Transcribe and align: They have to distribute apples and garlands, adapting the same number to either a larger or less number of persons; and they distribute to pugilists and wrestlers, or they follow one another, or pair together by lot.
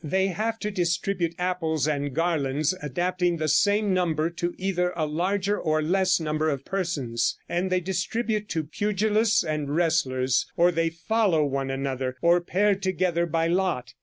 They 0.03 0.29
have 0.29 0.57
to 0.61 0.71
distribute 0.71 1.35
apples 1.37 1.87
and 1.87 2.11
garlands, 2.11 2.73
adapting 2.81 3.37
the 3.37 3.47
same 3.47 3.93
number 3.93 4.31
to 4.31 4.55
either 4.57 4.91
a 4.95 5.05
larger 5.05 5.59
or 5.59 5.83
less 5.83 6.19
number 6.19 6.49
of 6.49 6.65
persons; 6.65 7.37
and 7.47 7.69
they 7.71 7.81
distribute 7.81 8.49
to 8.49 8.63
pugilists 8.63 9.43
and 9.43 9.75
wrestlers, 9.75 10.47
or 10.57 10.71
they 10.71 10.89
follow 10.89 11.45
one 11.45 11.69
another, 11.69 12.15
or 12.19 12.41
pair 12.41 12.73
together 12.73 13.27
by 13.27 13.45
lot. 13.45 13.93